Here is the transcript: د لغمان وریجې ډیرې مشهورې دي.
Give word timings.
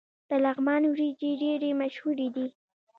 د 0.29 0.31
لغمان 0.45 0.83
وریجې 0.91 1.31
ډیرې 1.41 1.71
مشهورې 1.81 2.27
دي. 2.35 2.47